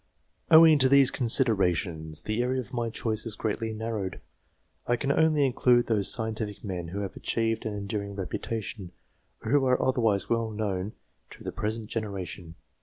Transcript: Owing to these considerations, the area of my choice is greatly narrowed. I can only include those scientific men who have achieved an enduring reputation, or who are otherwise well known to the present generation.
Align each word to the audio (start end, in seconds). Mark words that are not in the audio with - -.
Owing 0.49 0.79
to 0.79 0.89
these 0.89 1.11
considerations, 1.11 2.23
the 2.23 2.41
area 2.41 2.59
of 2.59 2.73
my 2.73 2.89
choice 2.89 3.27
is 3.27 3.35
greatly 3.35 3.71
narrowed. 3.71 4.19
I 4.87 4.95
can 4.95 5.11
only 5.11 5.45
include 5.45 5.85
those 5.85 6.11
scientific 6.11 6.63
men 6.63 6.87
who 6.87 7.01
have 7.01 7.15
achieved 7.15 7.67
an 7.67 7.75
enduring 7.77 8.15
reputation, 8.15 8.93
or 9.45 9.51
who 9.51 9.63
are 9.67 9.79
otherwise 9.79 10.27
well 10.27 10.49
known 10.49 10.93
to 11.29 11.43
the 11.43 11.51
present 11.51 11.85
generation. 11.87 12.55